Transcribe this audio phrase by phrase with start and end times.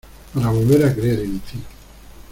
[0.33, 1.63] para volver a creer en ti.